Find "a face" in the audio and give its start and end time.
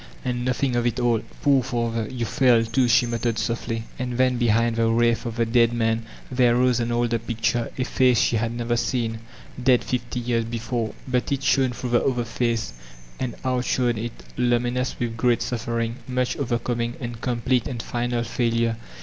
7.77-8.19